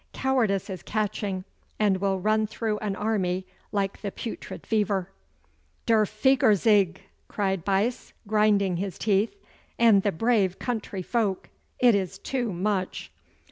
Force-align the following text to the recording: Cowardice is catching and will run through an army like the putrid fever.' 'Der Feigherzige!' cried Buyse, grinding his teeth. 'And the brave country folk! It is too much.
Cowardice 0.13 0.67
is 0.71 0.81
catching 0.81 1.43
and 1.79 1.97
will 1.97 2.19
run 2.19 2.47
through 2.47 2.79
an 2.79 2.95
army 2.95 3.45
like 3.71 4.01
the 4.01 4.11
putrid 4.11 4.65
fever.' 4.65 5.11
'Der 5.85 6.05
Feigherzige!' 6.07 7.01
cried 7.27 7.63
Buyse, 7.63 8.11
grinding 8.27 8.77
his 8.77 8.97
teeth. 8.97 9.35
'And 9.77 10.01
the 10.01 10.11
brave 10.11 10.57
country 10.57 11.03
folk! 11.03 11.49
It 11.77 11.93
is 11.93 12.17
too 12.17 12.51
much. 12.51 13.11